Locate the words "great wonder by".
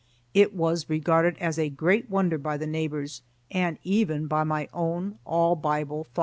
1.69-2.57